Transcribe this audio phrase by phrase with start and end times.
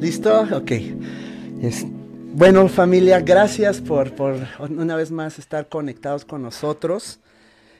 [0.00, 0.42] ¿Listo?
[0.52, 0.72] Ok.
[2.34, 4.12] bueno, familia, gracias por,
[4.58, 7.20] una vez más estar conectados con nosotros.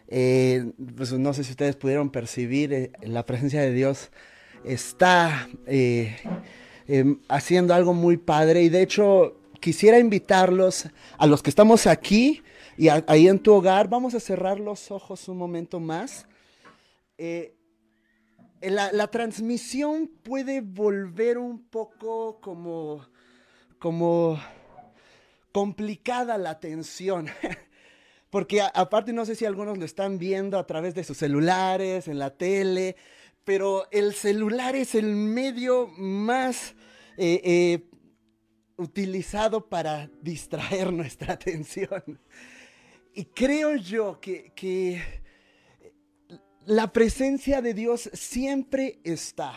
[0.09, 4.11] Eh, pues no sé si ustedes pudieron percibir, eh, la presencia de Dios
[4.65, 6.17] está eh,
[6.87, 10.89] em, haciendo algo muy padre y de hecho quisiera invitarlos
[11.19, 12.43] a los que estamos aquí
[12.77, 16.27] y ahí en tu hogar, vamos a cerrar los ojos un momento más.
[18.61, 23.07] La, transmisión puede volver un poco como,
[23.79, 24.41] como
[25.53, 27.29] complicada la atención.
[28.31, 32.19] Porque aparte no sé si algunos lo están viendo a través de sus celulares, en
[32.19, 32.97] la tele,
[33.45, 36.75] pero el celular es el medio más
[37.17, 37.91] eh, eh,
[38.77, 42.19] utilizado para distraer nuestra atención.
[43.13, 44.53] Y creo yo que
[46.67, 49.55] la presencia de Dios siempre está.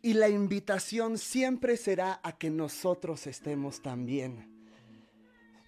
[0.00, 4.54] Y la invitación siempre será a que nosotros estemos también.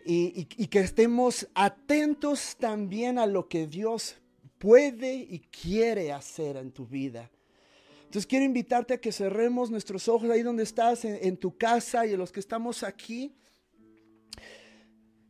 [0.05, 4.17] Y, que estemos atentos también a lo que Dios
[4.59, 7.31] puede y quiere hacer en tu vida.
[8.05, 12.07] Entonces quiero invitarte a que cerremos nuestros ojos ahí donde estás, en, en tu casa
[12.07, 13.35] y en los que estamos aquí.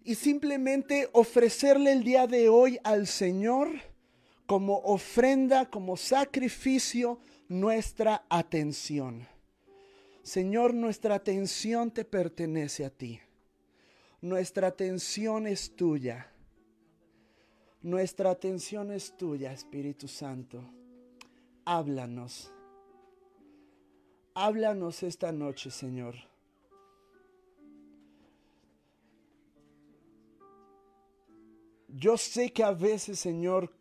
[0.03, 3.90] Y simplemente ofrecerle el día de hoy al Señor
[4.51, 9.29] como ofrenda, como sacrificio, nuestra atención.
[10.25, 13.21] Señor, nuestra atención te pertenece a ti.
[14.21, 16.33] Nuestra atención es tuya.
[17.81, 20.69] Nuestra atención es tuya, Espíritu Santo.
[21.65, 22.53] Háblanos.
[24.35, 26.17] Háblanos esta noche, Señor.
[31.87, 33.73] Yo sé que a veces, Señor,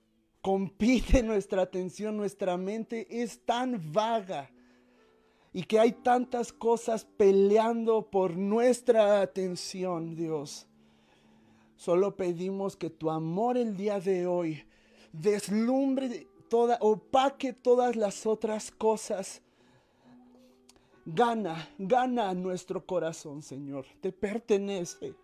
[0.42, 4.50] compite nuestra atención, nuestra mente es tan vaga
[5.52, 10.68] y que hay tantas cosas peleando por nuestra atención, Dios.
[11.75, 14.63] Solo pedimos que tu amor el día de hoy
[15.12, 19.42] deslumbre toda, opaque todas las otras cosas.
[21.06, 23.86] Gana, gana nuestro corazón, Señor.
[24.02, 25.16] Te pertenece.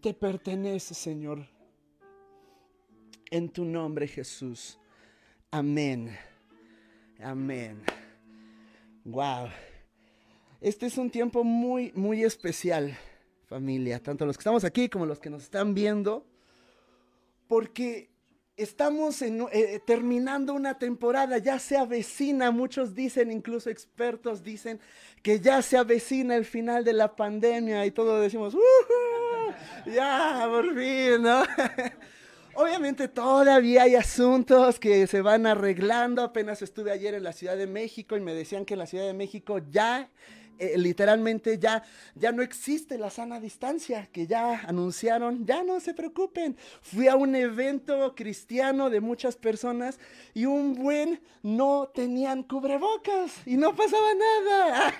[0.00, 1.51] Te pertenece, Señor
[3.32, 4.78] en tu nombre, Jesús.
[5.50, 6.16] Amén.
[7.18, 7.82] Amén.
[9.04, 9.48] Wow.
[10.60, 12.96] Este es un tiempo muy, muy especial,
[13.48, 16.26] familia, tanto los que estamos aquí como los que nos están viendo,
[17.48, 18.10] porque
[18.54, 24.78] estamos eh, terminando una temporada, ya se avecina, muchos dicen, incluso expertos dicen
[25.22, 28.54] que ya se avecina el final de la pandemia y todos decimos,
[29.86, 31.42] ya, por fin, ¿no?
[32.54, 36.22] Obviamente todavía hay asuntos que se van arreglando.
[36.22, 39.06] Apenas estuve ayer en la Ciudad de México y me decían que en la Ciudad
[39.06, 40.10] de México ya,
[40.58, 41.82] eh, literalmente ya,
[42.14, 46.58] ya no existe la sana distancia, que ya anunciaron, ya no se preocupen.
[46.82, 49.98] Fui a un evento cristiano de muchas personas
[50.34, 54.94] y un buen no tenían cubrebocas y no pasaba nada.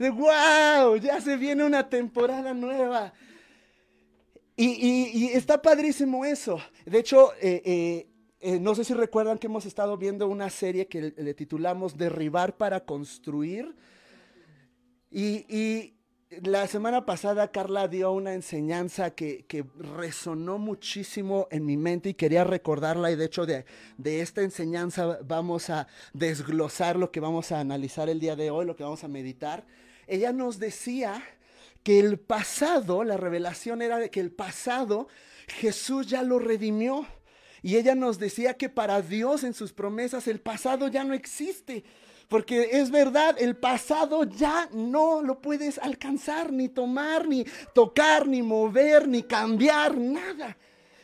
[0.12, 0.96] ¡Wow!
[0.96, 3.12] Ya se viene una temporada nueva.
[4.60, 6.60] Y, está padrísimo eso.
[6.84, 8.08] De hecho, eh, eh,
[8.40, 12.56] eh, no sé si recuerdan que hemos estado viendo una serie que le, titulamos Derribar
[12.56, 13.76] para construir.
[15.10, 15.94] Y,
[16.42, 19.46] la semana pasada Carla dio una enseñanza que,
[19.96, 23.12] resonó muchísimo en mi mente y quería recordarla.
[23.12, 23.64] Y de hecho de,
[23.96, 28.66] de esta enseñanza vamos a desglosar lo que vamos a analizar el día de hoy,
[28.66, 29.64] lo que vamos a meditar.
[30.06, 31.22] Ella nos decía
[31.82, 35.08] que el pasado, la revelación era que el pasado
[35.48, 37.06] Jesús ya lo redimió.
[37.62, 41.84] Y ella nos decía que para Dios en sus promesas el pasado ya no existe.
[42.28, 47.44] Porque es verdad, el pasado ya no lo puedes alcanzar, ni tomar, ni
[47.74, 50.56] tocar, ni mover, ni cambiar, nada.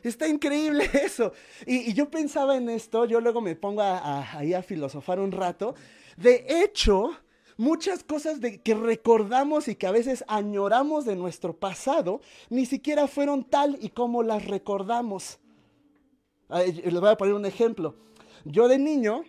[0.02, 1.32] Está increíble eso.
[1.66, 5.74] Y, yo pensaba en esto, yo luego me pongo ahí a filosofar un rato.
[6.18, 7.16] De hecho,
[7.56, 12.20] muchas cosas de, que recordamos y que a veces añoramos de nuestro pasado,
[12.50, 15.38] ni siquiera fueron tal y como las recordamos.
[16.50, 17.96] Les voy a poner un ejemplo.
[18.44, 19.24] Yo de niño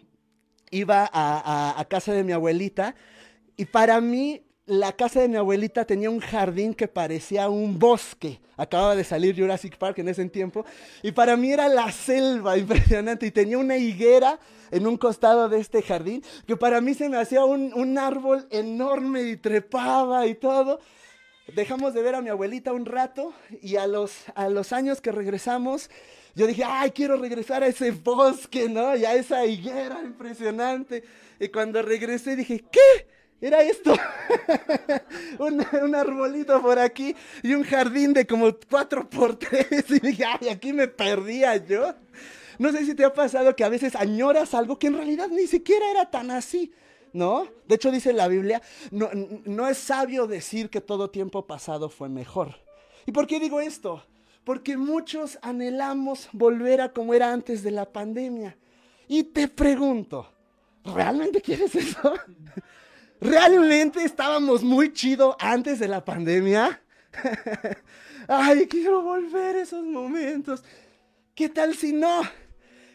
[0.72, 2.96] iba a casa de mi abuelita
[3.58, 8.40] y para mí la casa de mi abuelita tenía un jardín que parecía un bosque.
[8.58, 10.66] Acababa de salir Jurassic Park en ese tiempo.
[11.04, 13.28] Y para mí era la selva impresionante.
[13.28, 14.40] Y tenía una higuera
[14.72, 19.24] en un costado de este jardín que para mí se me hacía un, árbol enorme
[19.24, 20.80] y trepaba y todo.
[21.54, 25.12] Dejamos de ver a mi abuelita un rato y a los, a los años que
[25.12, 25.92] regresamos,
[26.34, 28.96] yo dije, ay, quiero regresar a ese bosque, ¿no?
[28.98, 31.04] Y a esa higuera impresionante.
[31.40, 33.15] Y cuando regresé dije, ¿qué?
[33.42, 33.94] Era esto.
[35.40, 39.86] un, arbolito por aquí y un jardín de como cuatro por tres.
[39.90, 41.94] Y dije, ay, aquí me perdía yo.
[42.58, 45.48] No sé si te ha pasado que a veces añoras algo que en realidad ni
[45.48, 46.74] siquiera era tan así.
[47.12, 47.48] ¿No?
[47.68, 48.62] De hecho dice la Biblia,
[48.92, 49.10] no,
[49.46, 52.56] no es sabio decir que todo tiempo pasado fue mejor.
[53.06, 54.04] ¿Y por qué digo esto?
[54.44, 58.58] Porque muchos anhelamos volver a como era antes de la pandemia.
[59.08, 60.30] Y te pregunto,
[60.84, 62.14] ¿realmente quieres eso?
[63.22, 66.82] ¿Realmente estábamos muy chido antes de la pandemia?
[68.28, 70.64] Ay, quiero volver esos momentos.
[71.34, 72.22] ¿Qué tal si no?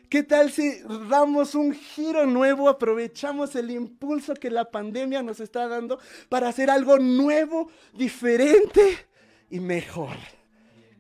[0.09, 5.69] ¿Qué tal si damos un giro nuevo, aprovechamos el impulso que la pandemia nos está
[5.69, 9.07] dando para hacer algo nuevo, diferente
[9.51, 10.17] y mejor?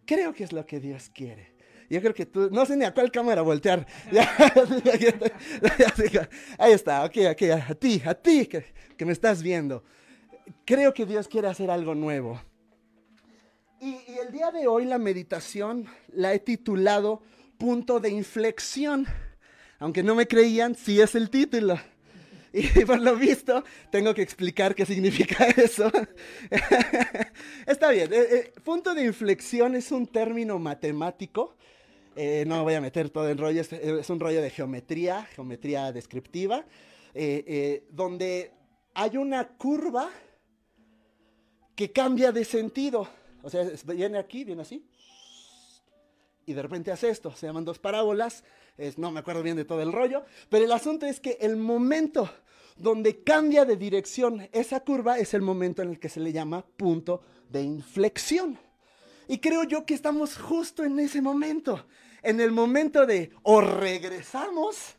[0.06, 1.49] Creo que es lo que Dios quiere.
[1.90, 3.84] Yo creo que tú, no sé ni a cuál cámara voltear.
[6.56, 8.64] Ahí está, ok, ok, a ti, a ti que,
[8.96, 9.82] que me estás viendo.
[10.64, 12.40] Creo que Dios quiere hacer algo nuevo.
[13.80, 17.22] Y, y, el día de hoy la meditación la he titulado
[17.58, 19.08] Punto de inflexión.
[19.80, 21.76] Aunque no me creían, sí es el título.
[22.52, 25.90] Y por lo visto, tengo que explicar qué significa eso.
[27.66, 28.12] Está bien.
[28.12, 31.56] Eh, eh, punto de inflexión es un término matemático
[32.16, 36.64] eh, no voy a meter todo en rollo, es, un rollo de geometría, geometría descriptiva,
[37.14, 38.52] eh, eh, donde
[38.94, 40.10] hay una curva
[41.74, 43.08] que cambia de sentido.
[43.42, 43.64] O sea,
[43.94, 44.86] viene aquí, viene así,
[46.46, 47.32] y de repente hace esto.
[47.32, 48.44] Se llaman dos parábolas,
[48.96, 52.28] no me acuerdo bien de todo el rollo, pero el asunto es que el momento
[52.76, 56.64] donde cambia de dirección esa curva es el momento en el que se le llama
[56.76, 58.58] punto de inflexión.
[59.30, 61.86] Y creo yo que estamos justo en ese momento,
[62.20, 64.96] en el momento de o regresamos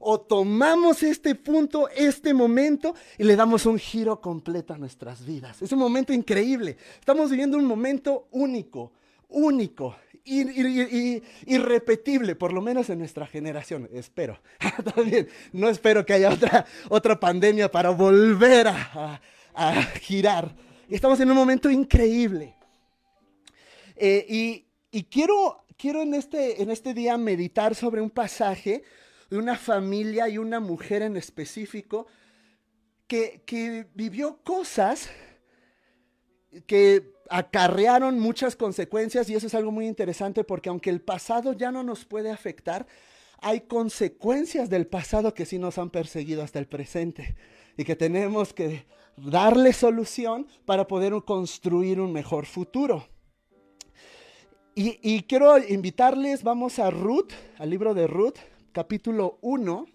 [0.00, 5.60] o tomamos este punto, este momento y le damos un giro completo a nuestras vidas.
[5.60, 6.78] Es un momento increíble.
[6.98, 8.92] Estamos viviendo un momento único,
[9.28, 9.94] único,
[10.24, 13.90] irrepetible, por lo menos en nuestra generación.
[13.92, 14.40] Espero.
[14.94, 19.20] También no espero que haya otra, otra pandemia para volver a,
[20.00, 20.56] girar.
[20.88, 22.55] Estamos en un momento increíble.
[23.96, 28.82] Eh, y, quiero, quiero en, este, en este día meditar sobre un pasaje
[29.30, 32.06] de una familia y una mujer en específico
[33.06, 35.10] que, que vivió cosas
[36.66, 41.72] que acarrearon muchas consecuencias y eso es algo muy interesante porque aunque el pasado ya
[41.72, 42.86] no nos puede afectar,
[43.38, 47.36] hay consecuencias del pasado que sí nos han perseguido hasta el presente
[47.76, 53.08] y que tenemos que darle solución para poder construir un mejor futuro.
[54.78, 58.36] Y, quiero invitarles, vamos a Ruth, al libro de Ruth,
[58.72, 59.86] capítulo 1.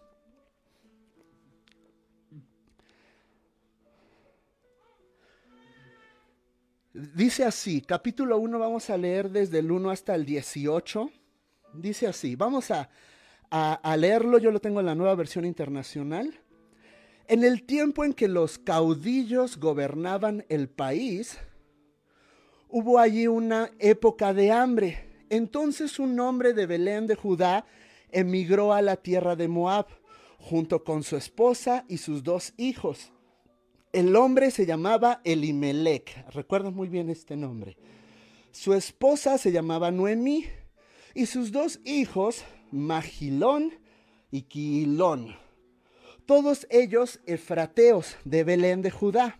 [6.93, 11.11] Dice así, capítulo 1 vamos a leer desde el 1 hasta el 18.
[11.75, 12.89] Dice así, vamos a,
[13.51, 16.39] a, leerlo, yo lo tengo en la nueva versión internacional.
[17.27, 21.37] En el tiempo en que los caudillos gobernaban el país,
[22.71, 25.25] hubo allí una época de hambre.
[25.29, 27.65] Entonces un hombre de Belén de Judá
[28.11, 29.87] emigró a la tierra de Moab
[30.39, 33.11] junto con su esposa y sus dos hijos.
[33.93, 37.77] El hombre se llamaba Elimelech, recuerdo muy bien este nombre.
[38.51, 40.45] Su esposa se llamaba Noemí
[41.13, 43.73] y sus dos hijos, Magilón
[44.31, 45.35] y Quilón.
[46.25, 49.39] Todos ellos efrateos de Belén de Judá.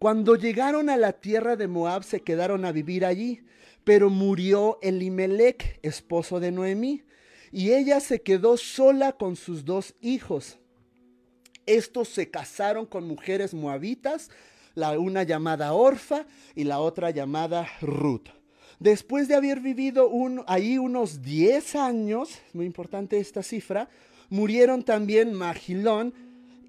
[0.00, 3.42] Cuando llegaron a la tierra de Moab se quedaron a vivir allí,
[3.84, 7.04] pero murió Elimelech, esposo de Noemí,
[7.52, 10.58] y ella se quedó sola con sus dos hijos.
[11.66, 14.30] Estos se casaron con mujeres moabitas,
[14.74, 18.30] la una llamada Orfa y la otra llamada Ruth.
[18.78, 20.10] Después de haber vivido
[20.46, 23.90] ahí unos 10 años, muy importante esta cifra,
[24.30, 26.14] murieron también Magilón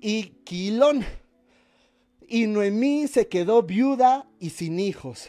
[0.02, 1.06] y Quilón
[2.32, 5.28] y Noemí se quedó viuda y sin hijos.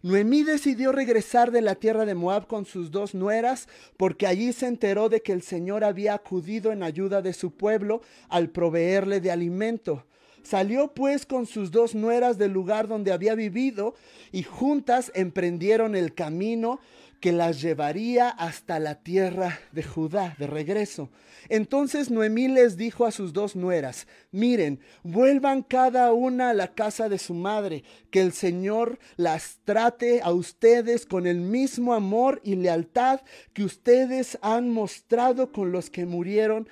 [0.00, 4.66] Noemí decidió regresar de la tierra de Moab con sus dos nueras, porque allí se
[4.66, 8.00] enteró de que el Señor había acudido en ayuda de su pueblo
[8.30, 10.06] al proveerle de alimento.
[10.42, 13.94] Salió pues con sus dos nueras del lugar donde había vivido
[14.32, 16.80] y juntas emprendieron el camino
[17.20, 21.10] que las llevaría hasta la tierra de Judá de regreso.
[21.48, 27.08] Entonces Noemí les dijo a sus dos nueras, miren, vuelvan cada una a la casa
[27.08, 32.56] de su madre, que el Señor las trate a ustedes con el mismo amor y
[32.56, 33.20] lealtad
[33.52, 36.68] que ustedes han mostrado con los que murieron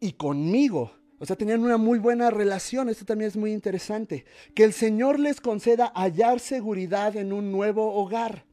[0.00, 2.88] y conmigo O sea, tenían una muy buena relación.
[2.88, 4.24] Esto también es muy interesante.
[4.54, 8.44] Que el Señor les conceda hallar seguridad en un nuevo hogar,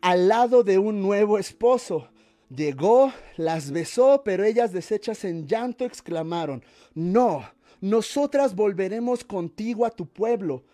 [0.00, 2.08] al lado de un nuevo esposo.
[2.54, 6.64] Llegó, las besó, pero ellas deshechas en llanto exclamaron,
[6.94, 7.44] no,
[7.80, 10.64] nosotras volveremos contigo a tu pueblo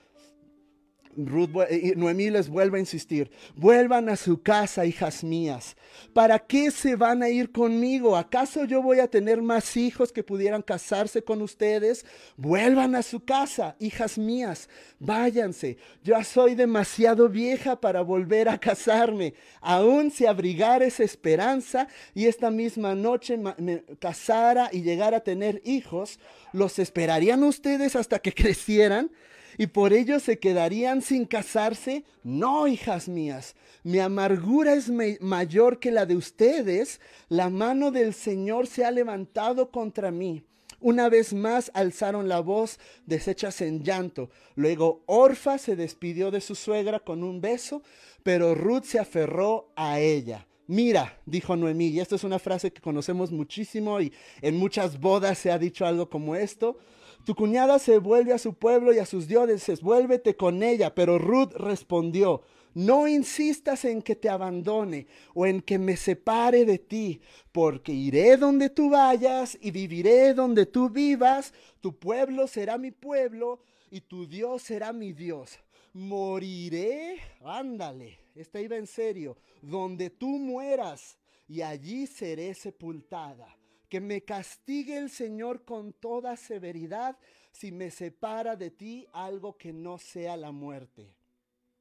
[1.17, 5.77] Noemí les vuelve a insistir, vuelvan a su casa, hijas mías.
[6.13, 8.17] ¿Para qué se van a ir conmigo?
[8.17, 12.05] ¿Acaso yo voy a tener más hijos que pudieran casarse con ustedes?
[12.37, 14.69] Vuelvan a su casa, hijas mías.
[14.99, 15.79] Váyanse.
[16.03, 19.35] Yo soy demasiado vieja para volver a casarme.
[19.61, 25.63] Aún si abrigara esa esperanza y esta misma noche me casara y llegara a tener
[25.65, 26.19] hijos,
[26.53, 29.11] ¿los esperarían ustedes hasta que crecieran?
[29.59, 32.05] Y por ello se quedarían sin casarse?
[32.23, 33.55] No, hijas mías,
[33.87, 37.01] mi amargura es mayor que la de ustedes.
[37.29, 40.43] La mano del Señor se ha levantado contra mí.
[40.81, 44.29] Una vez más alzaron la voz, deshechas en llanto.
[44.57, 47.83] Luego Orfa se despidió de su suegra con un beso,
[48.23, 50.46] pero Ruth se aferró a ella.
[50.69, 55.39] Mira, dijo Noemí, y esto es una frase que conocemos muchísimo y en muchas bodas
[55.39, 56.79] se ha dicho algo como esto.
[57.25, 60.95] Tu cuñada se vuelve a su pueblo y a sus dioses, vuélvete con ella.
[60.95, 62.43] Pero Ruth respondió,
[62.75, 67.21] no insistas en que te abandone o en que me separe de ti,
[67.53, 71.55] porque iré donde tú vayas y viviré donde tú vivas.
[71.81, 75.59] Tu pueblo será mi pueblo y tu Dios será mi Dios.
[75.95, 83.57] Moriré, ándale, esta iba en serio, donde tú mueras y allí seré sepultada
[83.89, 87.17] que me castigue el Señor con toda severidad
[87.53, 91.15] si me separa de ti algo que no sea la muerte.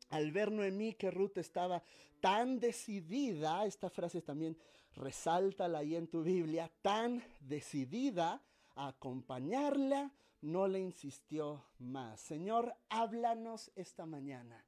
[0.09, 1.83] Al ver Noemí que Ruth estaba
[2.21, 4.57] tan decidida, esta frase también
[4.95, 8.41] resáltala ahí en tu Biblia, tan decidida
[8.75, 12.21] a acompañarla, no le insistió más.
[12.21, 14.63] Señor, háblanos esta mañana.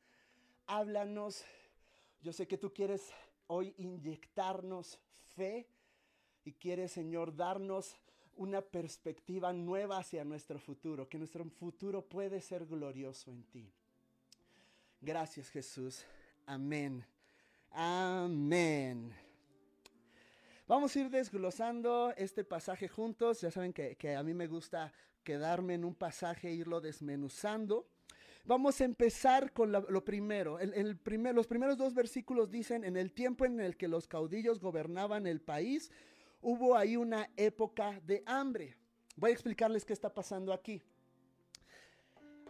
[0.66, 1.46] Háblanos.
[2.22, 3.12] Yo sé que tú quieres
[3.48, 5.00] hoy inyectarnos
[5.36, 5.68] fe
[6.44, 7.96] y quiere, Señor, darnos
[8.36, 13.72] una perspectiva nueva hacia nuestro futuro, que nuestro futuro puede ser glorioso en ti.
[15.02, 16.06] Gracias Jesús.
[16.46, 17.06] Amén.
[17.72, 19.14] Amén.
[20.68, 23.42] Vamos a ir desglosando este pasaje juntos.
[23.42, 24.92] Ya saben que, a mí me gusta
[25.24, 27.88] quedarme en un pasaje e irlo desmenuzando.
[28.48, 30.58] Vamos a empezar con lo primero.
[30.58, 34.62] el primer, los primeros dos versículos dicen, en el tiempo en el que los caudillos
[34.62, 35.92] gobernaban el país,
[36.40, 38.78] hubo ahí una época de hambre.
[39.18, 40.82] Voy a explicarles qué está pasando aquí.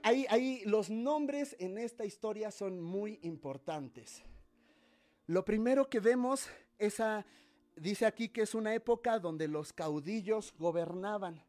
[0.03, 4.21] Ahí, ahí los nombres en esta historia son muy importantes.
[5.25, 7.01] Lo primero que vemos es
[7.75, 11.43] dice aquí que es una época donde los caudillos gobernaban.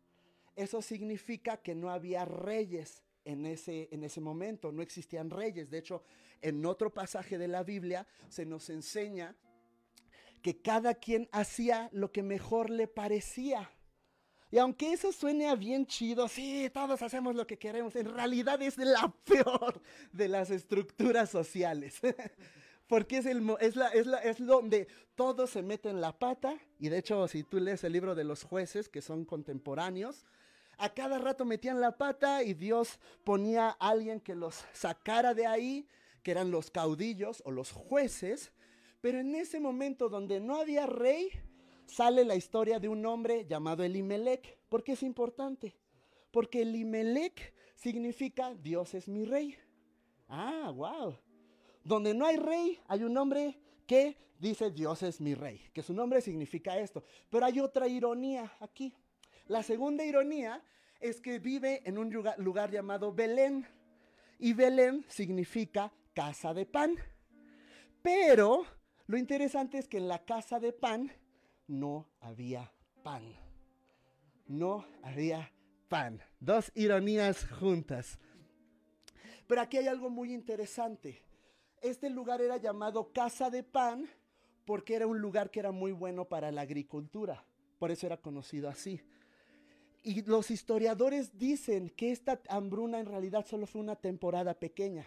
[0.57, 5.71] Eso significa que no había reyes en ese, en ese momento, no existían reyes.
[5.71, 6.03] De hecho,
[6.41, 9.37] en otro pasaje de la Biblia se nos enseña
[10.41, 13.71] que cada quien hacía lo que mejor le parecía.
[14.51, 18.63] Y aunque eso suene a bien chido, sí, todos hacemos lo que queremos, en realidad
[18.63, 22.01] es la peor de las estructuras sociales.
[22.87, 26.59] Porque es, el, es, la, es, la, es donde todos se meten la pata.
[26.79, 30.25] Y de hecho, si tú lees el libro de los jueces, que son contemporáneos,
[30.79, 35.47] a cada rato metían la pata y Dios ponía a alguien que los sacara de
[35.47, 35.89] ahí,
[36.23, 38.53] que eran los caudillos o los jueces,
[39.01, 41.31] pero en ese momento donde no había rey,
[41.87, 44.59] sale la historia de un hombre llamado Elimelech.
[44.69, 45.77] ¿Por qué es importante?
[46.31, 49.57] Porque Elimelech significa Dios es mi rey.
[50.29, 51.17] Ah, wow.
[51.83, 55.95] Donde no hay rey, hay un hombre que dice Dios es mi rey, que su
[55.95, 57.03] nombre significa esto.
[57.31, 58.95] Pero hay otra ironía aquí.
[59.49, 60.63] La segunda ironía
[61.01, 63.67] es que vive en un lugar, llamado Belén.
[64.39, 66.97] Y Belén significa casa de pan.
[68.03, 68.67] Pero
[69.07, 71.11] lo interesante es que en la casa de pan
[71.67, 72.71] no había
[73.03, 73.25] pan.
[74.47, 75.51] No había
[75.89, 76.23] pan.
[76.41, 78.19] Dos ironías juntas.
[79.47, 81.23] Pero aquí hay algo muy interesante.
[81.81, 84.11] Este lugar era llamado casa de pan
[84.67, 87.47] porque era un lugar que era muy bueno para la agricultura.
[87.79, 89.01] Por eso era conocido así.
[90.09, 95.07] Y los historiadores dicen que esta hambruna en realidad solo fue una temporada pequeña.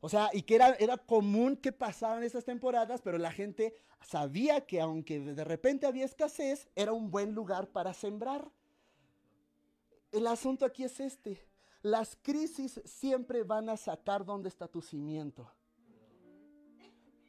[0.00, 4.66] O sea, y que era, era común que pasaran esas temporadas, pero la gente sabía
[4.66, 8.50] que aunque de repente había escasez, era un buen lugar para sembrar.
[10.12, 11.42] El asunto aquí es este.
[11.80, 15.50] Las crisis siempre van a sacar dónde está tu cimiento.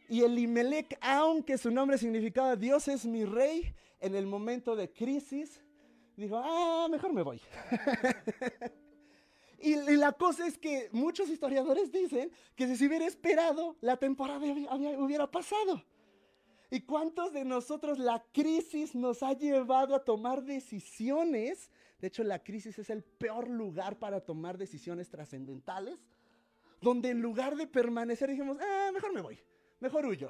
[0.10, 4.92] Y el Imelec, aunque su nombre significaba Dios es mi rey, en el momento de
[4.92, 5.62] crisis,
[6.20, 7.40] Dijo, ah, mejor me voy.
[9.62, 14.46] y, la cosa es que muchos historiadores dicen que si se hubiera esperado, la temporada
[14.98, 15.82] hubiera pasado.
[16.70, 21.72] ¿Y cuántos de nosotros la crisis nos ha llevado a tomar decisiones?
[22.02, 26.00] De hecho, la crisis es el peor lugar para tomar decisiones trascendentales,
[26.82, 29.40] donde en lugar de permanecer dijimos, ah, mejor me voy,
[29.80, 30.30] mejor huyo.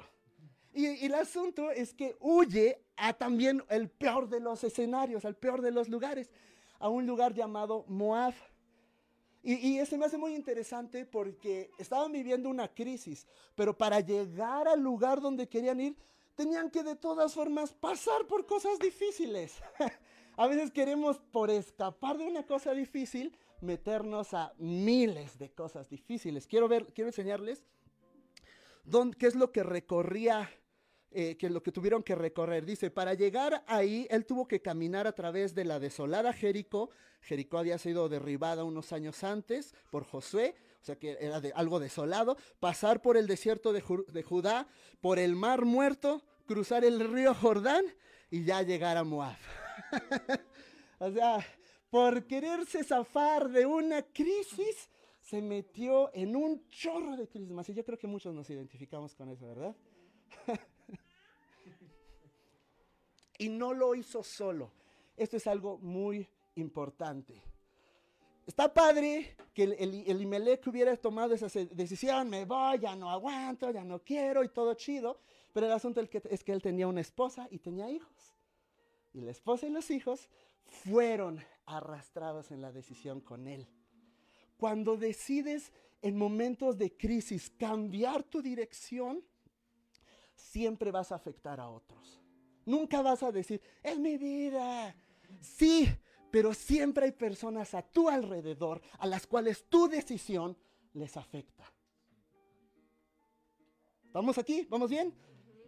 [0.72, 5.34] Y, y, el asunto es que huye a también el peor de los escenarios, al
[5.34, 6.30] peor de los lugares,
[6.78, 8.34] a un lugar llamado Moab.
[9.42, 14.68] Y, y ese me hace muy interesante porque estaban viviendo una crisis, pero para llegar
[14.68, 15.96] al lugar donde querían ir,
[16.34, 19.62] tenían que de todas formas pasar por cosas difíciles.
[20.36, 26.46] a veces queremos por escapar de una cosa difícil meternos a miles de cosas difíciles.
[26.46, 27.62] Quiero ver, quiero enseñarles
[28.84, 30.50] dónde, qué es lo que recorría,
[31.10, 32.64] eh, qué es lo que tuvieron que recorrer.
[32.64, 36.90] Dice, para llegar ahí, él tuvo que caminar a través de la desolada Jericó.
[37.20, 41.78] Jericó había sido derribada unos años antes por Josué o sea que era de, algo
[41.78, 44.66] desolado, pasar por el desierto de, de Judá,
[45.00, 47.84] por el mar muerto, cruzar el río Jordán
[48.30, 49.36] y ya llegar a Moab.
[50.98, 51.46] o sea,
[51.90, 54.90] por quererse zafar de una crisis,
[55.20, 57.68] se metió en un chorro de crisis más.
[57.68, 59.76] Y yo creo que muchos nos identificamos con eso, ¿verdad?
[63.40, 64.70] y no lo hizo solo.
[65.16, 67.42] Esto es algo muy importante.
[68.46, 69.72] Está padre que el,
[70.06, 74.48] el, Imelec hubiera tomado esa decisión, me voy, ya no aguanto, ya no quiero y
[74.50, 75.20] todo chido,
[75.54, 78.34] pero el asunto es que él tenía una esposa y tenía hijos.
[79.14, 80.28] Y la esposa y los hijos
[80.66, 83.66] fueron arrastrados en la decisión con él.
[84.58, 89.24] Cuando decides en momentos de crisis cambiar tu dirección,
[90.34, 92.20] siempre vas a afectar a otros.
[92.66, 94.94] Nunca vas a decir, es mi vida.
[95.40, 95.88] Sí,
[96.30, 100.56] pero siempre hay personas a tu alrededor a las cuales tu decisión
[100.92, 101.64] les afecta.
[104.12, 104.66] ¿Vamos aquí?
[104.68, 105.14] ¿Vamos bien?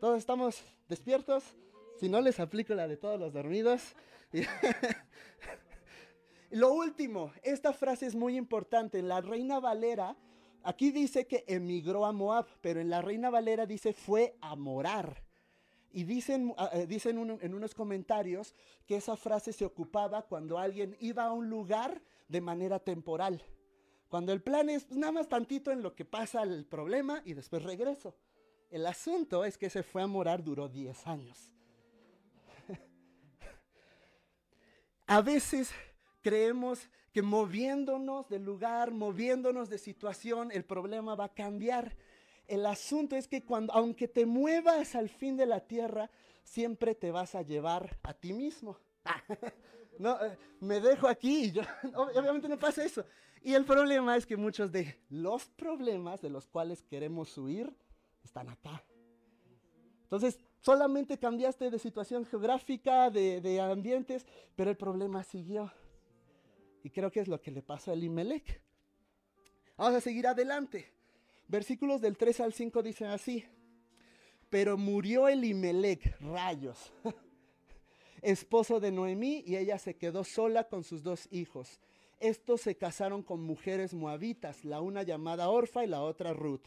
[0.00, 1.44] ¿Todos estamos despiertos?
[2.00, 3.94] Si no, les aplico la de todos los dormidos.
[6.50, 8.98] Lo último, esta frase es muy importante.
[8.98, 10.16] En la Reina Valera,
[10.64, 15.22] aquí dice que emigró a Moab, pero en la Reina Valera dice fue a morar.
[15.92, 18.54] Y dicen, ah, eh, dicen en unos comentarios
[18.86, 23.44] que esa frase se ocupaba cuando alguien iba a un lugar de manera temporal.
[24.08, 27.34] Cuando el plan es pues, nada más tantito en lo que pasa el problema y
[27.34, 28.14] después regreso.
[28.70, 31.50] El asunto es que se fue a morar, duró 10 años.
[35.06, 35.70] a veces
[36.22, 41.96] creemos que moviéndonos de lugar, moviéndonos de situación, el problema va a cambiar.
[42.52, 46.10] El asunto es que cuando, aunque te muevas al fin de la tierra,
[46.44, 48.76] siempre te vas a llevar a ti mismo.
[49.98, 51.62] no, eh, me dejo aquí y yo,
[51.94, 53.06] obviamente no pasa eso.
[53.40, 57.74] Y el problema es que muchos de los problemas de los cuales queremos huir
[58.22, 58.84] están acá.
[60.02, 65.72] Entonces, solamente cambiaste de situación geográfica, de, de ambientes, pero el problema siguió.
[66.82, 68.60] Y creo que es lo que le pasó a Elimelech.
[69.78, 71.00] Vamos a seguir adelante.
[71.48, 73.44] Versículos del 3 al 5 dicen así.
[74.50, 76.92] Pero murió Elimelech, rayos,
[78.22, 81.80] esposo de Noemí, y ella se quedó sola con sus dos hijos.
[82.20, 86.66] Estos se casaron con mujeres moabitas, la una llamada Orfa y la otra Ruth.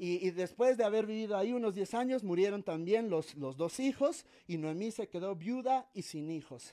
[0.00, 4.26] Y, después de haber vivido ahí unos 10 años, murieron también los, los dos hijos,
[4.46, 6.72] y Noemí se quedó viuda y sin hijos.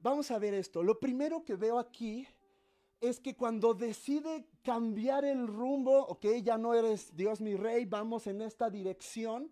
[0.00, 0.82] Vamos a ver esto.
[0.82, 2.26] Lo primero que veo aquí
[3.00, 8.26] es que cuando decide cambiar el rumbo, ok, ya no eres Dios mi rey, vamos
[8.26, 9.50] en esta dirección,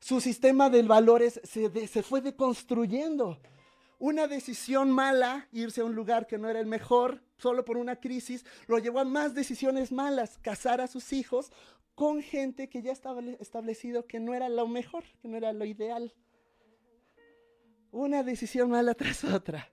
[0.00, 3.40] su sistema de valores se, fue deconstruyendo.
[3.98, 7.96] Una decisión mala, irse a un lugar que no era el mejor, solo por una
[7.96, 11.50] crisis, lo llevó a más decisiones malas, casar a sus hijos
[11.96, 15.64] con gente que ya estaba establecido que no era lo mejor, que no era lo
[15.64, 16.14] ideal.
[17.90, 19.68] Una decisión mala tras otra.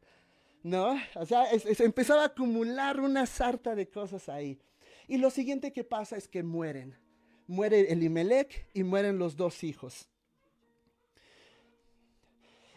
[0.65, 0.99] ¿No?
[1.13, 4.57] O sea, empezaba a acumular una sarta de cosas ahí.
[5.07, 6.97] Y lo siguiente que pasa es que mueren.
[7.45, 10.09] Muere Elimelech y mueren los dos hijos.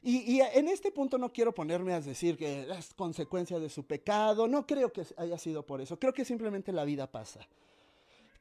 [0.03, 3.87] Y, y, en este punto no quiero ponerme a decir que es consecuencia de su
[3.87, 7.40] pecado, no creo que haya sido por eso, creo que simplemente la vida pasa.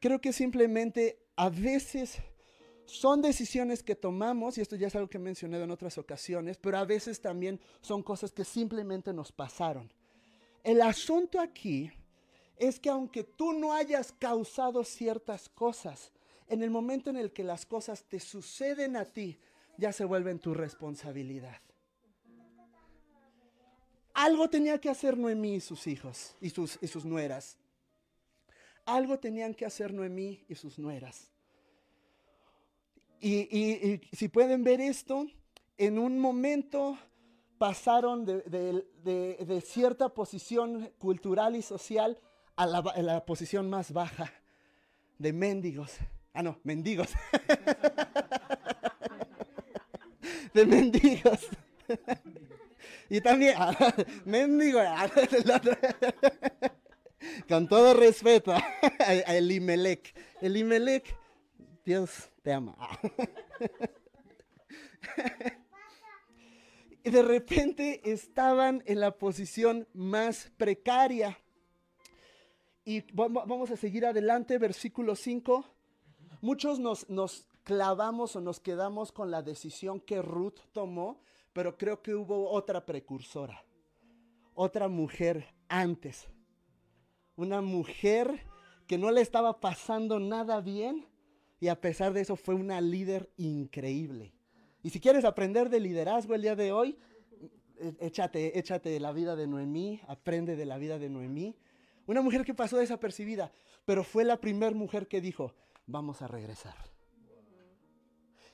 [0.02, 2.20] Creo que simplemente a veces
[2.88, 6.58] son decisiones que tomamos, y esto ya es algo que he mencionado en otras ocasiones,
[6.58, 9.92] pero a veces también son cosas que simplemente nos pasaron.
[10.64, 11.92] El asunto aquí
[12.58, 16.12] es que aunque tú no hayas causado ciertas cosas,
[16.48, 19.38] en el momento en el que las cosas te suceden a ti,
[19.78, 21.62] ya se vuelven tu responsabilidad.
[24.14, 27.58] Algo tenía que hacer Noemí y sus hijos y sus, y sus nueras.
[28.86, 31.37] Algo tenían que hacer Noemí y sus nueras.
[33.20, 35.26] Y, si pueden ver esto,
[35.78, 36.98] en un momento
[37.58, 42.20] pasaron de, cierta posición cultural y social
[42.56, 44.32] a la, posición más baja,
[45.18, 45.98] de mendigos.
[46.34, 47.10] Ah, no, mendigos.
[50.54, 51.40] de mendigos.
[53.10, 53.94] y también, ah,
[54.26, 55.10] mendigo, ah,
[57.48, 60.14] con todo respeto a, Elimelech.
[60.42, 61.16] Elimelech,
[61.86, 62.78] Dios te ama.
[67.04, 71.38] y de repente estaban en la posición más precaria.
[72.86, 75.66] Y vamos a seguir adelante, versículo 5.
[76.40, 81.20] Muchos nos, nos clavamos o nos quedamos con la decisión que Ruth tomó,
[81.52, 83.62] pero creo que hubo otra precursora,
[84.54, 86.30] otra mujer antes
[87.36, 88.48] una mujer
[88.88, 91.06] que no le estaba pasando nada bien
[91.60, 94.34] y a pesar de eso fue una líder increíble.
[94.84, 96.98] Y si quieres aprender de liderazgo el día de hoy,
[97.80, 101.56] eh, échate, échate de la vida de Noemí, aprende de la vida de Noemí.
[102.06, 103.52] Una mujer que pasó desapercibida,
[103.86, 105.54] pero fue la primera mujer que dijo,
[105.86, 106.76] vamos a regresar.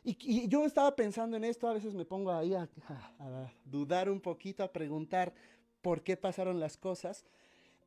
[0.03, 2.67] Y, yo estaba pensando en esto, a veces me pongo ahí a
[3.63, 5.33] dudar un poquito, a preguntar
[5.81, 7.25] por qué pasaron las cosas.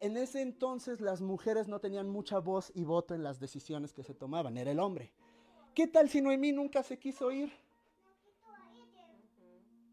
[0.01, 4.03] En ese entonces las mujeres no tenían mucha voz y voto en las decisiones que
[4.03, 5.13] se tomaban, era el hombre.
[5.75, 7.53] ¿Qué tal si Noemí nunca se quiso ir?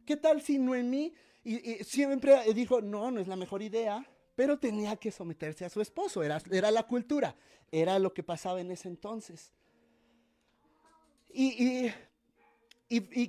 [0.06, 1.14] ¿Qué tal si Noemí
[1.44, 5.82] y, siempre dijo, no, no es la mejor idea, pero tenía que someterse a su
[5.82, 7.36] esposo, era, era la cultura,
[7.72, 9.54] era lo que pasaba en ese entonces.
[11.30, 11.90] y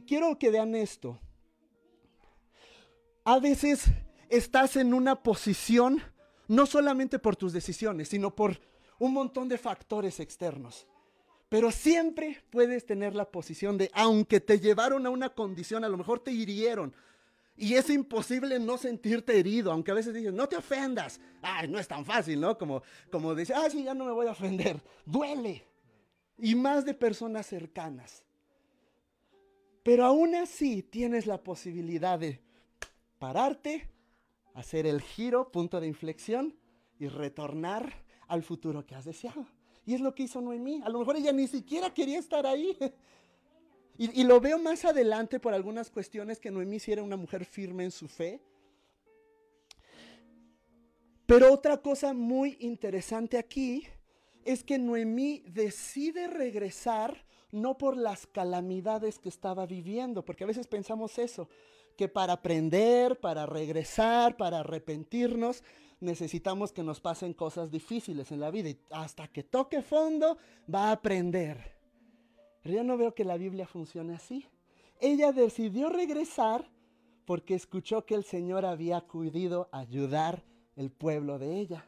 [0.07, 1.19] quiero que vean esto.
[3.25, 3.87] A veces
[4.29, 6.03] estás en una posición
[6.49, 8.61] no solamente por tus decisiones, sino por
[8.99, 10.87] un montón de factores externos.
[11.49, 15.97] Pero siempre puedes tener la posición de, aunque te llevaron a una condición, a lo
[15.97, 16.95] mejor te hirieron.
[17.57, 21.21] Y es imposible no sentirte herido, aunque a veces dices, no te ofendas.
[21.41, 22.59] Ay, no es tan fácil, ¿no?
[22.59, 24.83] Como, como dice, ah, sí, ya no me voy a ofender.
[25.07, 25.65] Duele.
[26.39, 28.25] Y más de personas cercanas.
[29.85, 32.41] Pero aún así tienes la posibilidad de
[33.21, 33.89] pararte,
[34.55, 36.55] hacer el giro, punto de inflexión
[36.99, 39.47] y retornar al futuro que has deseado.
[39.85, 40.81] Y es lo que hizo Noemí.
[40.83, 42.77] A lo mejor ella ni siquiera quería estar ahí.
[43.97, 47.85] Y, lo veo más adelante por algunas cuestiones que Noemí sí era una mujer firme
[47.85, 48.43] en su fe.
[51.27, 53.87] Pero otra cosa muy interesante aquí
[54.45, 60.67] es que Noemí decide regresar no por las calamidades que estaba viviendo, porque a veces
[60.67, 61.49] pensamos eso
[61.97, 65.63] que para aprender, para regresar, para arrepentirnos,
[66.01, 68.71] necesitamos que nos pasen cosas difíciles en la vida.
[68.71, 70.39] Y hasta que toque fondo,
[70.73, 71.75] va a aprender.
[72.63, 74.47] Pero yo no veo que la Biblia funcione así.
[75.01, 76.71] Ella decidió regresar
[77.25, 80.45] porque escuchó que el Señor había acudido a ayudar
[80.77, 81.87] el pueblo de ella.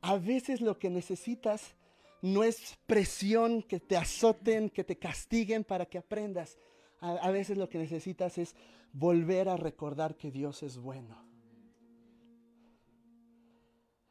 [0.00, 1.74] A veces lo que necesitas
[2.22, 6.58] no es presión, que te azoten, que te castiguen para que aprendas
[7.00, 8.54] a, veces lo que necesitas es
[8.92, 11.24] volver a recordar que Dios es bueno.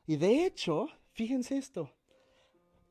[0.05, 1.91] Y de hecho, fíjense esto,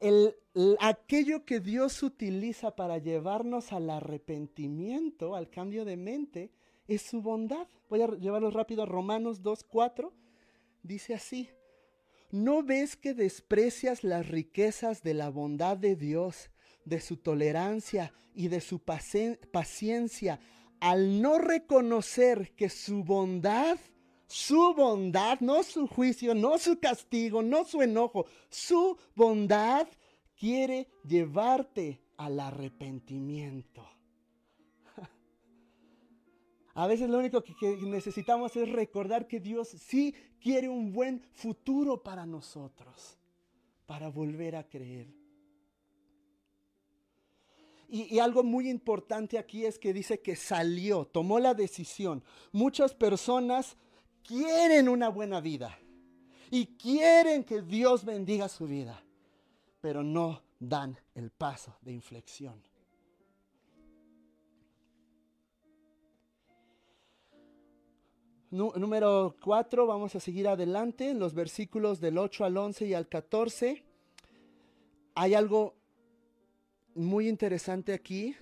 [0.00, 0.34] el,
[0.80, 6.50] aquello que Dios utiliza para llevarnos al arrepentimiento, al cambio de mente,
[6.86, 7.66] es su bondad.
[7.88, 10.12] Voy a llevarlo rápido a Romanos 2.4.
[10.82, 11.48] Dice así,
[12.30, 16.50] ¿no ves que desprecias las riquezas de la bondad de Dios
[16.86, 20.40] de su tolerancia y de su paciencia,
[20.80, 23.76] al no reconocer que su bondad,
[24.26, 29.88] su bondad, no su juicio, no su castigo, no su enojo, su bondad
[30.38, 33.84] quiere llevarte al arrepentimiento.
[36.74, 42.02] A veces lo único que, necesitamos es recordar que Dios sí quiere un buen futuro
[42.02, 43.18] para nosotros,
[43.86, 45.25] para volver a creer.
[47.88, 52.24] Y, algo muy importante aquí es que dice que salió, tomó la decisión.
[52.52, 53.76] Muchas personas
[54.24, 55.78] quieren una buena vida
[56.50, 59.04] y quieren que Dios bendiga su vida,
[59.80, 62.60] pero no dan el paso de inflexión.
[68.50, 73.08] Número 4, vamos a seguir adelante en los versículos del 8 al 11 y al
[73.08, 73.84] 14.
[75.14, 75.75] Hay algo
[76.96, 78.34] muy interesante aquí.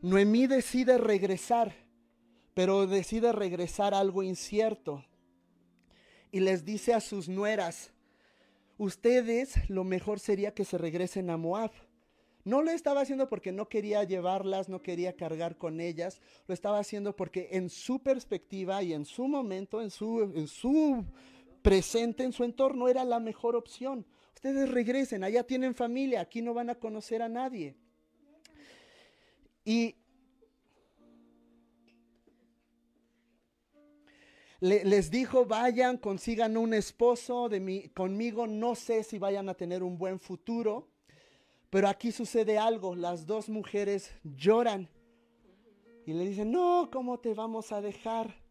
[0.00, 1.74] Noemí decide regresar,
[2.54, 5.04] pero decide regresar algo incierto.
[6.30, 7.92] Y les dice a sus nueras,
[8.78, 11.72] ustedes lo mejor sería que se regresen a Moab.
[12.44, 16.80] No lo estaba haciendo porque no quería llevarlas, no quería cargar con ellas, lo estaba
[16.80, 21.04] haciendo porque en su perspectiva y en su momento, en su, en su
[21.62, 24.04] presente, en su entorno, era la mejor opción.
[24.42, 27.76] Ustedes regresen, allá tienen familia, aquí no van a conocer a nadie.
[29.64, 29.94] Y
[34.58, 39.84] les dijo, vayan, consigan un esposo de mí, conmigo, no sé si vayan a tener
[39.84, 40.88] un buen futuro,
[41.70, 44.88] pero aquí sucede algo, las dos mujeres lloran
[46.04, 48.41] y le dicen, no, ¿cómo te vamos a dejar?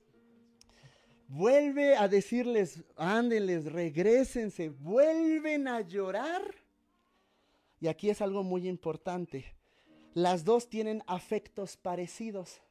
[1.33, 6.43] Vuelve a decirles, ándenles, regresense, vuelven a llorar.
[7.79, 9.55] Y aquí es algo muy importante.
[10.13, 12.61] Las dos tienen afectos parecidos.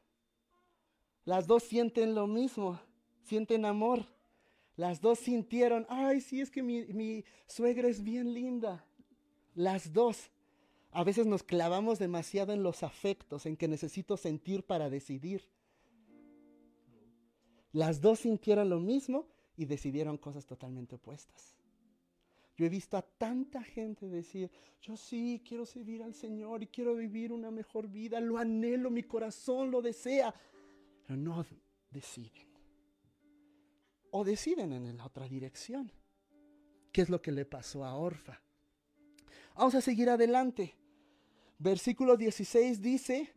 [1.25, 2.79] Las dos sienten lo mismo
[3.23, 4.05] sienten amor.
[4.75, 8.85] Las dos sintieron, ay, sí, es que mi, suegra es bien linda.
[9.53, 10.29] Las dos.
[10.91, 15.47] A veces nos clavamos demasiado en los afectos, en que necesito sentir para decidir.
[17.73, 21.55] Las dos sintieron lo mismo y decidieron cosas totalmente opuestas.
[22.57, 26.95] Yo he visto a tanta gente decir, yo sí quiero servir al Señor y quiero
[26.95, 30.33] vivir una mejor vida, lo anhelo, mi corazón lo desea,
[31.03, 31.45] pero no
[31.89, 32.51] deciden
[34.11, 35.91] o deciden en la otra dirección.
[36.91, 38.41] ¿Qué es lo que le pasó a Orfa?
[39.55, 40.75] Vamos a seguir adelante.
[41.57, 43.33] Versículo 16 dice,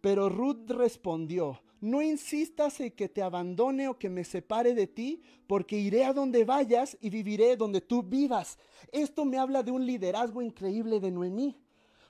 [0.00, 5.22] pero Ruth respondió, no insistas en que te abandone o que me separe de ti,
[5.46, 8.58] porque iré a donde vayas y viviré donde tú vivas.
[8.92, 11.56] Esto me habla de un liderazgo increíble de Noemí,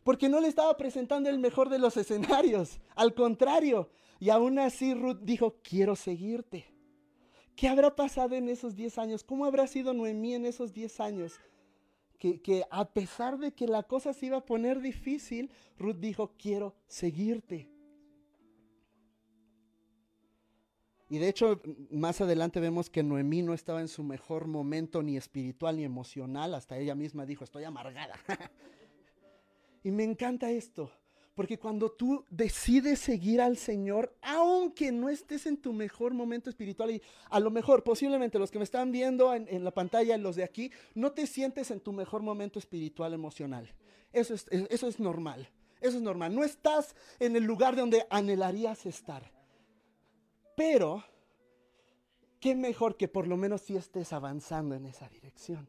[0.04, 4.94] porque no le estaba presentando el mejor de los escenarios, al contrario, y aún así
[4.94, 6.66] Ruth dijo, quiero seguirte.
[7.54, 9.24] ¿Qué habrá pasado en esos 10 años?
[9.24, 11.40] ¿Cómo habrá sido Noemí en esos 10 años?
[12.18, 16.32] Que, que, a pesar de que la cosa se iba a poner difícil, Ruth dijo,
[16.38, 17.68] quiero seguirte.
[21.08, 25.16] Y de hecho, más adelante vemos que Noemí no estaba en su mejor momento ni
[25.16, 26.54] espiritual ni emocional.
[26.54, 28.14] Hasta ella misma dijo, estoy amargada.
[29.84, 30.90] y me encanta esto,
[31.36, 36.90] porque cuando tú decides seguir al Señor, aunque no estés en tu mejor momento espiritual,
[36.90, 40.42] y a lo mejor posiblemente los que me están viendo en, la pantalla, los de
[40.42, 43.72] aquí, no te sientes en tu mejor momento espiritual emocional.
[44.12, 45.48] Eso es, eso es normal.
[45.80, 46.34] Eso es normal.
[46.34, 49.35] No estás en el lugar donde anhelarías estar.
[50.56, 51.04] Pero,
[52.40, 55.68] qué mejor que por lo menos si estés avanzando en esa dirección.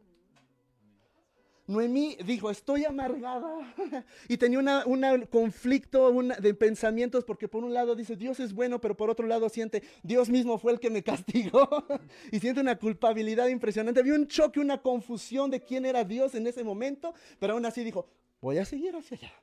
[1.67, 3.76] Noemí dijo, estoy amargada.
[4.30, 8.95] y tenía un conflicto de pensamientos porque por un lado dice, Dios es bueno, pero
[8.95, 11.67] por otro lado siente, Dios mismo fue el que me castigó.
[12.32, 14.00] y siente una culpabilidad impresionante.
[14.00, 17.84] Había un choque, una confusión de quién era Dios en ese momento, pero aún así
[17.84, 18.08] dijo,
[18.39, 19.34] voy a seguir hacia allá.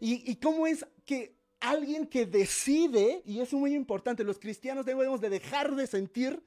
[0.00, 1.34] Y, cómo es que
[1.70, 6.42] alguien que decide, y es muy importante, los cristianos debemos de dejar de sentir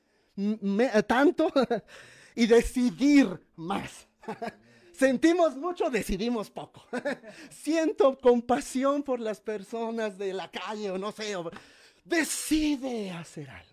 [1.08, 1.52] tanto
[2.36, 4.08] y decidir más.
[4.94, 6.84] Sentimos mucho, decidimos poco.
[7.52, 11.36] Siento compasión por las personas de la calle o no sé.
[12.04, 13.68] decide hacer algo.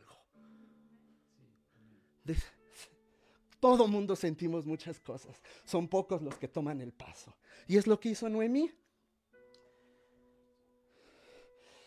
[3.58, 5.40] todo mundo sentimos muchas cosas.
[5.64, 7.34] Son pocos los que toman el paso.
[7.66, 8.70] Y es lo que hizo Noemí.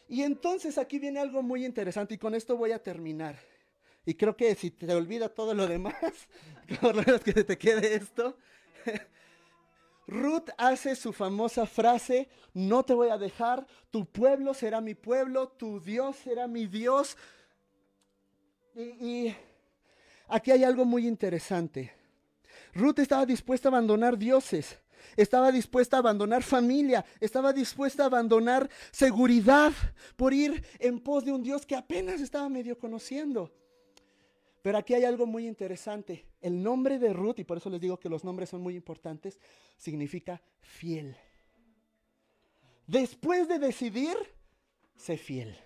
[0.07, 3.37] Y entonces aquí viene algo muy interesante y con esto voy a terminar.
[4.05, 5.93] Y creo que si te olvida todo lo demás,
[6.79, 8.37] por lo menos que te quede esto.
[10.07, 15.49] Ruth hace su famosa frase, no te voy a dejar, tu pueblo será mi pueblo,
[15.49, 17.17] tu Dios será mi Dios.
[18.73, 19.35] Y, y
[20.29, 21.91] aquí hay algo muy interesante.
[22.73, 24.79] Ruth estaba dispuesta a abandonar dioses,
[25.15, 29.71] estaba dispuesta a abandonar familia, estaba dispuesta a abandonar seguridad
[30.15, 33.51] por ir en pos de un Dios que apenas estaba medio conociendo.
[34.61, 36.25] Pero aquí hay algo muy interesante.
[36.41, 39.39] El nombre de Ruth, y por eso les digo que los nombres son muy importantes,
[39.77, 41.15] significa fiel.
[42.85, 44.17] Después de decidir,
[44.95, 45.57] sé fiel.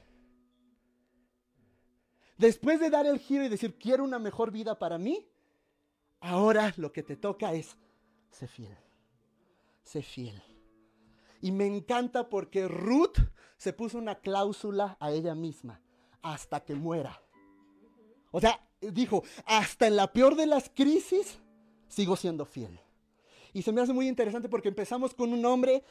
[2.38, 5.28] Después de dar el giro y decir, quiero una mejor vida para mí,
[6.20, 7.78] ahora lo que te toca es,
[8.32, 8.76] sé fiel.
[9.84, 10.42] Sé fiel.
[11.42, 13.18] Y me encanta porque Ruth
[13.58, 15.82] se puso una cláusula a ella misma,
[16.22, 17.22] hasta que muera.
[18.32, 21.40] O sea, dijo, hasta en la peor de las crisis,
[21.88, 22.80] sigo siendo fiel.
[23.54, 25.84] Y se me hace muy interesante porque empezamos con un hombre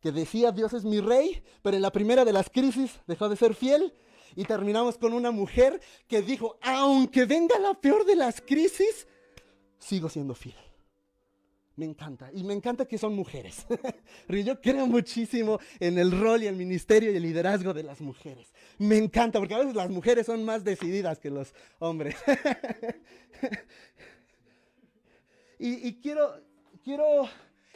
[0.00, 3.36] que decía Dios es mi rey, pero en la primera de las crisis dejó de
[3.36, 3.94] ser fiel.
[4.36, 9.06] Y terminamos con una mujer que dijo, aunque venga la peor de las crisis,
[9.78, 10.56] sigo siendo fiel.
[11.76, 12.30] Me encanta.
[12.32, 13.66] Y me encanta que son mujeres.
[14.28, 18.52] Yo creo muchísimo en el rol y el ministerio y el liderazgo de las mujeres.
[18.78, 22.14] Me encanta, porque a veces las mujeres son más decididas que los hombres.
[25.58, 26.40] y, y quiero,
[26.84, 27.28] quiero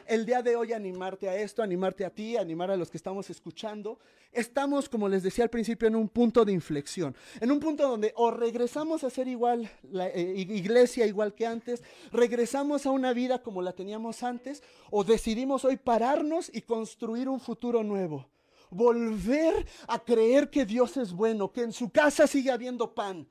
[0.08, 3.28] el día de hoy animarte a esto, animarte a ti, animar a los que estamos
[3.28, 3.98] escuchando.
[4.32, 8.12] Estamos, como les decía al principio, en un punto de inflexión, en un punto donde
[8.16, 13.42] o regresamos a ser igual, la eh, iglesia igual que antes, regresamos a una vida
[13.42, 18.28] como la teníamos antes, o decidimos hoy pararnos y construir un futuro nuevo.
[18.70, 23.28] Volver a creer que Dios es bueno, que en su casa sigue habiendo pan,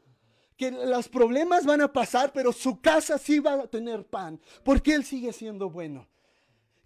[0.55, 4.93] que los problemas van a pasar, pero su casa sí va a tener pan, porque
[4.93, 6.07] Él sigue siendo bueno.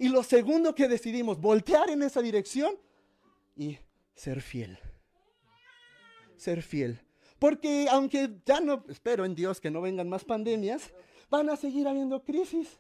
[0.02, 2.74] Y lo segundo que decidimos, voltear en esa dirección
[3.56, 3.78] y
[4.16, 4.80] ser fiel.
[6.38, 7.00] Ser fiel.
[7.38, 10.92] Porque aunque ya no, espero en Dios que no vengan más pandemias,
[11.30, 12.80] van a seguir habiendo crisis.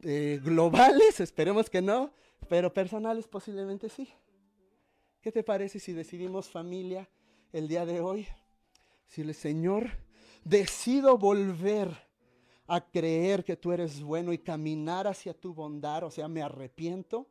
[0.00, 2.10] Eh, globales, esperemos que no,
[2.48, 4.08] pero personales posiblemente sí.
[5.20, 7.06] ¿Qué te parece si decidimos familia
[7.52, 8.26] el día de hoy?
[9.08, 9.90] Si el Señor,
[10.42, 12.13] decido volver
[12.66, 17.26] a creer que tú eres bueno y caminar hacia tu bondad, o sea, me arrepiento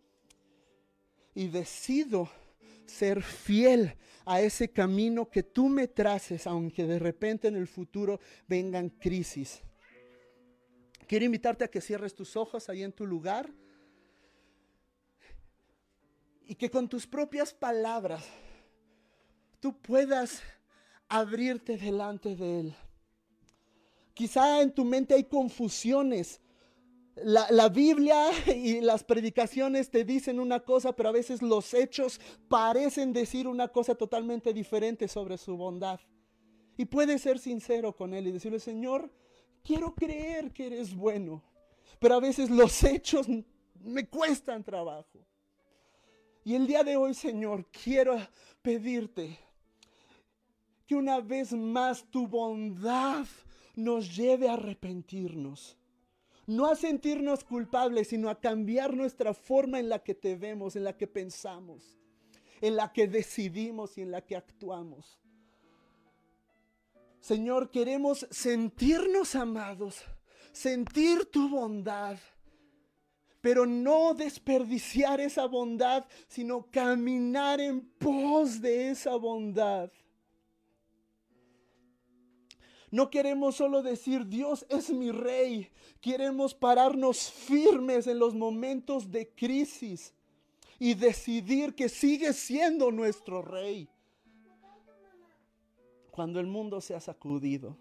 [1.34, 2.30] y decido
[2.86, 8.20] ser fiel a ese camino que tú me traces, aunque de repente en el futuro
[8.48, 9.62] vengan crisis.
[11.08, 13.50] Quiero invitarte a que cierres tus ojos ahí en tu lugar
[16.46, 18.24] y que con tus propias palabras
[19.60, 20.42] tú puedas
[21.10, 22.76] abrirte delante de Él.
[24.14, 26.40] Quizá en tu mente hay confusiones.
[27.16, 33.14] La, Biblia y las predicaciones te dicen una cosa, pero a veces los hechos parecen
[33.14, 36.00] decir una cosa totalmente diferente sobre su bondad.
[36.76, 39.12] Y puedes ser sincero con Él y decirle, Señor,
[39.64, 41.44] quiero creer que eres bueno,
[42.00, 43.28] pero a veces los hechos
[43.84, 45.20] me cuestan trabajo.
[46.44, 48.18] Y el día de hoy, Señor, quiero
[48.62, 49.40] pedirte
[50.86, 53.26] que una vez más tu bondad
[53.76, 55.78] nos lleve a arrepentirnos.
[56.46, 60.84] No a sentirnos culpables, sino a cambiar nuestra forma en la que te vemos, en
[60.84, 61.98] la que pensamos,
[62.60, 65.20] en la que decidimos y en la que actuamos.
[67.22, 70.04] Señor, queremos sentirnos amados,
[70.52, 72.18] sentir tu bondad,
[73.40, 79.90] pero no desperdiciar esa bondad, sino caminar en pos de esa bondad.
[82.94, 85.68] No queremos solo decir Dios es mi rey.
[86.00, 90.14] Queremos pararnos firmes en los momentos de crisis
[90.78, 93.90] y decidir que sigue siendo nuestro rey.
[96.12, 97.76] Cuando el mundo se ha sacudido.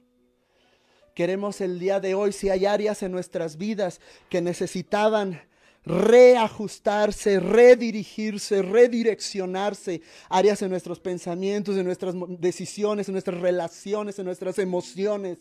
[1.15, 5.43] Queremos el día de hoy, si hay áreas en nuestras vidas que necesitaban
[5.85, 14.59] reajustarse, redirigirse, redireccionarse, áreas en nuestros pensamientos, en nuestras decisiones, en nuestras relaciones, en nuestras
[14.59, 15.39] emociones,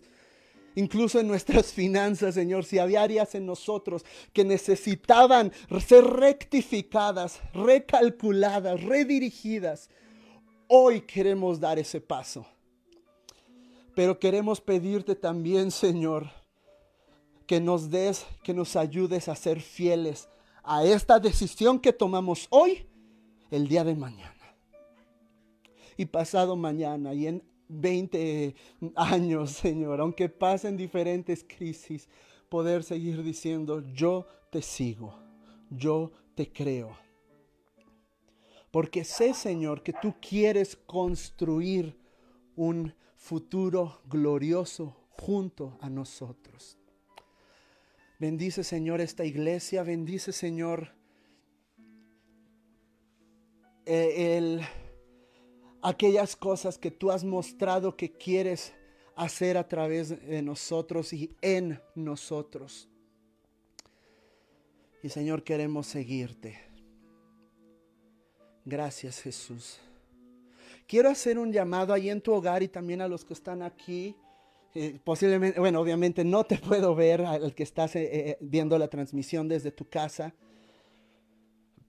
[0.75, 2.65] incluso en nuestras finanzas, Señor.
[2.65, 5.51] Si había áreas en nosotros que necesitaban
[5.85, 9.89] ser rectificadas, recalculadas, redirigidas,
[10.67, 12.47] hoy queremos dar ese paso.
[13.93, 16.31] Pero queremos pedirte también, Señor,
[17.45, 20.29] que nos des, que nos ayudes a ser fieles
[20.63, 22.85] a esta decisión que tomamos hoy,
[23.49, 24.35] el día de mañana.
[25.97, 28.55] Y pasado mañana y en 20
[28.95, 32.07] años, Señor, aunque pasen diferentes crisis,
[32.49, 35.17] poder seguir diciendo, yo te sigo,
[35.69, 36.97] yo te creo.
[38.71, 41.97] Porque sé, Señor, que tú quieres construir
[42.55, 46.77] un futuro glorioso junto a nosotros.
[48.21, 49.81] Bendice, Señor, esta iglesia.
[49.81, 50.93] Bendice, Señor,
[53.83, 54.59] eh,
[55.81, 58.73] aquellas cosas que tú has mostrado que quieres
[59.15, 62.87] hacer a través de nosotros y en nosotros.
[65.01, 66.59] Y Señor, queremos seguirte.
[68.63, 69.79] Gracias, Jesús.
[70.85, 74.15] Quiero hacer un llamado ahí en tu hogar y también a los que están aquí.
[74.73, 78.87] Eh, posiblemente, bueno, obviamente no te puedo ver al que estás eh, eh, viendo la
[78.87, 80.33] transmisión desde tu casa,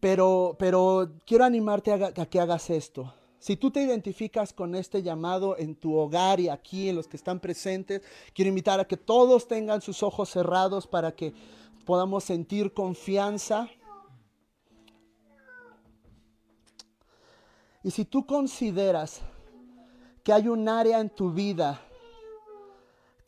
[0.01, 3.15] pero, pero quiero animarte a, a, que hagas esto.
[3.39, 7.17] Si tú te identificas con este llamado en tu hogar y aquí en los que
[7.17, 8.03] están presentes,
[8.35, 11.33] quiero invitar a que todos tengan sus ojos cerrados para que
[11.85, 13.69] podamos sentir confianza.
[17.85, 19.23] Y si tú consideras
[20.23, 21.81] que hay un área en tu vida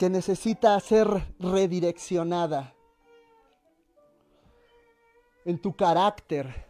[0.05, 2.75] que necesita ser redireccionada,
[5.47, 6.67] en tu carácter,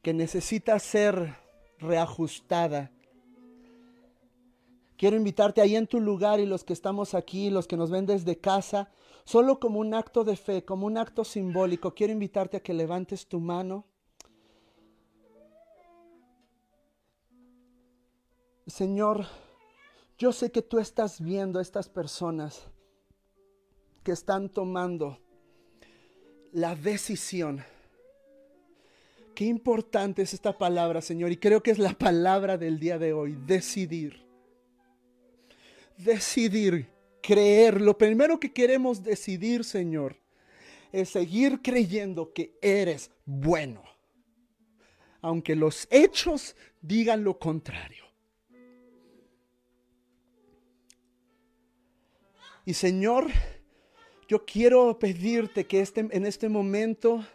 [0.00, 1.36] que necesita ser
[1.78, 2.90] reajustada.
[4.96, 8.06] Quiero invitarte ahí en tu lugar y los que estamos aquí, los que nos ven
[8.06, 8.90] desde casa,
[9.24, 13.26] solo como un acto de fe, como un acto simbólico, quiero invitarte a que levantes
[13.26, 13.84] tu mano.
[18.66, 19.26] Señor,
[20.20, 22.68] yo sé que tú estás viendo a estas personas
[24.04, 25.18] que están tomando
[26.52, 27.64] la decisión.
[29.34, 33.14] Qué importante es esta palabra, Señor, y creo que es la palabra del día de
[33.14, 34.20] hoy, decidir.
[35.96, 36.86] Decidir,
[37.22, 37.80] creer.
[37.80, 40.16] Lo primero que queremos decidir, Señor,
[40.92, 43.82] es seguir creyendo que eres bueno,
[45.22, 47.99] aunque los hechos digan lo contrario.
[52.70, 53.26] Y Señor,
[54.28, 57.26] yo quiero pedirte que este, en este momento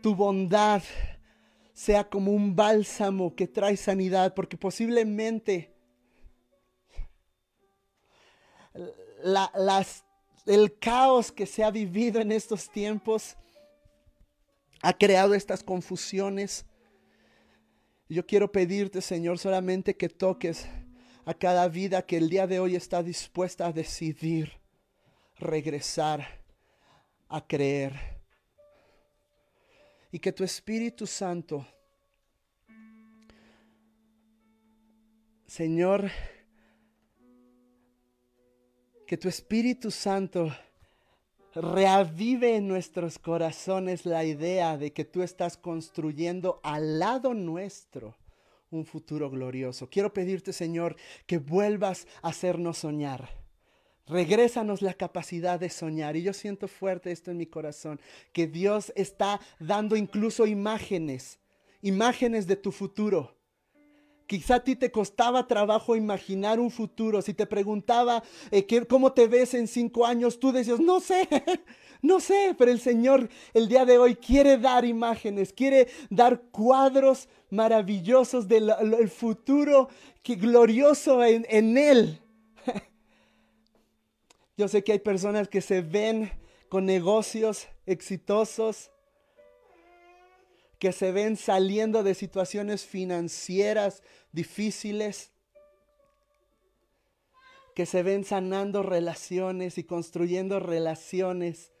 [0.00, 0.80] tu bondad
[1.72, 5.74] sea como un bálsamo que trae sanidad, porque posiblemente
[10.46, 13.36] el caos que se ha vivido en estos tiempos
[14.82, 16.64] ha creado estas confusiones.
[18.08, 20.64] Yo quiero pedirte, Señor, solamente que toques
[21.26, 24.52] a cada vida que el día de hoy está dispuesta a decidir
[25.38, 26.26] regresar
[27.28, 27.92] a creer.
[30.12, 31.66] Y que tu Espíritu Santo,
[35.46, 36.10] Señor,
[39.06, 40.52] que tu Espíritu Santo
[41.54, 48.14] reavive en nuestros corazones la idea de que tú estás construyendo al lado nuestro
[48.76, 49.88] un futuro glorioso.
[49.88, 50.96] Quiero pedirte, Señor,
[51.26, 53.44] que vuelvas a hacernos soñar
[54.06, 56.16] Regrésanos la capacidad de soñar.
[56.16, 58.00] Y yo siento fuerte esto en mi corazón,
[58.32, 61.38] que Dios está dando incluso imágenes,
[61.80, 63.34] imágenes de tu futuro.
[64.26, 67.20] Quizá a ti te costaba trabajo imaginar un futuro.
[67.22, 71.28] Si te preguntaba eh, cómo te ves en cinco años, tú decías, no sé,
[72.02, 77.28] no sé, pero el Señor el día de hoy quiere dar imágenes, quiere dar cuadros
[77.54, 79.88] maravillosos del futuro
[80.22, 82.20] que glorioso en, en Él.
[84.56, 86.30] Yo sé que hay personas que se ven
[86.68, 88.90] con negocios exitosos,
[90.78, 94.02] que se ven saliendo de situaciones financieras
[94.32, 95.30] difíciles,
[97.74, 101.72] que se ven sanando relaciones y construyendo relaciones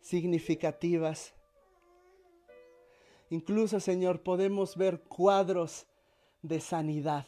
[0.00, 1.34] significativas.
[3.30, 5.86] Incluso, Señor, podemos ver cuadros
[6.42, 7.26] de sanidad.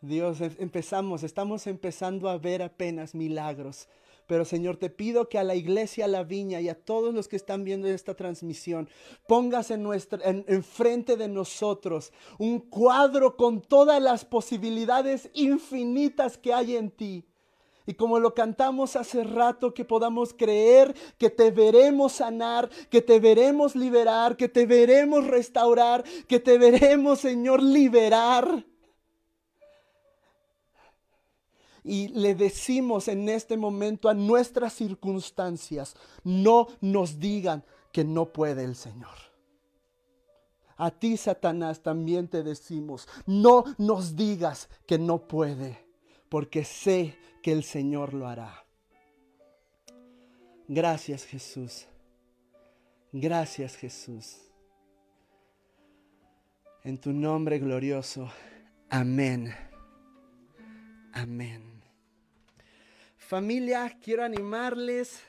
[0.00, 3.88] Dios, em, empezamos, estamos empezando a ver apenas milagros.
[4.28, 7.28] Pero Señor, te pido que a la iglesia, a la viña y a todos los
[7.28, 8.88] que están viendo esta transmisión,
[9.26, 16.52] pongas en, nuestra, en, frente de nosotros un cuadro con todas las posibilidades infinitas que
[16.52, 17.24] hay en ti.
[17.88, 23.18] Y como lo cantamos hace rato, que podamos creer que te veremos sanar, que te
[23.18, 28.66] veremos liberar, que te veremos restaurar, que te veremos, Señor, liberar.
[31.82, 38.64] y le decimos en este momento a nuestras circunstancias, no nos digan que no puede
[38.64, 39.16] el Señor.
[40.76, 45.87] A ti, Satanás, también te decimos, no nos digas que no puede,
[46.28, 48.64] porque sé que el Señor lo hará.
[50.66, 51.86] Gracias, Jesús.
[53.12, 54.38] Gracias, Jesús.
[56.84, 58.30] En tu nombre glorioso.
[58.90, 59.54] Amén.
[61.12, 61.82] Amén.
[63.16, 65.22] Familia, quiero animarles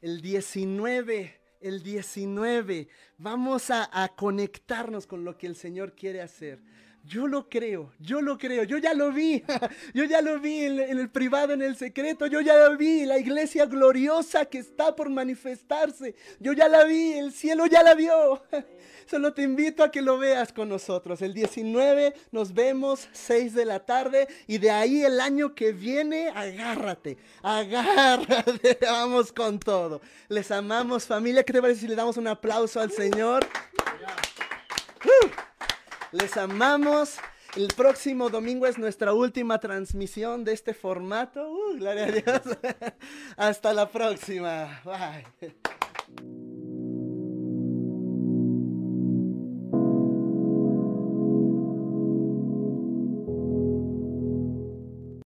[0.00, 2.88] el 19, el 19.
[3.18, 6.62] Vamos a, conectarnos con lo que el Señor quiere hacer.
[7.04, 9.42] Yo lo creo, yo lo creo, yo ya lo vi,
[9.94, 13.18] yo ya lo vi en, el privado, en el secreto, yo ya lo vi, la
[13.18, 18.42] iglesia gloriosa que está por manifestarse, yo ya la vi, el cielo ya la vio.
[19.10, 21.20] Solo te invito a que lo veas con nosotros.
[21.20, 26.28] El 19 nos vemos 6 de la tarde y de ahí el año que viene,
[26.28, 30.00] agárrate, agárrate, vamos con todo.
[30.28, 31.42] Les amamos familia.
[31.42, 33.44] ¿Qué te parece si le damos un aplauso al Señor?
[35.04, 35.49] Uh,
[36.12, 37.16] les amamos.
[37.56, 41.50] El próximo domingo es nuestra última transmisión de este formato.
[41.50, 42.42] Uh, gloria a Dios.
[43.36, 44.80] Hasta la próxima.
[44.84, 46.49] Bye.